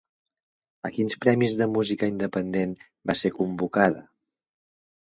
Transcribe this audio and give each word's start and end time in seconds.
A 0.89 0.89
quins 0.95 1.17
premis 1.25 1.59
de 1.59 1.69
música 1.75 2.11
independent 2.15 2.75
va 3.11 3.19
ser 3.23 3.35
convocada? 3.39 4.07